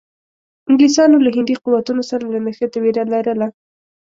[0.69, 3.47] انګلیسانو له هندي قوتونو سره له نښتې وېره لرله.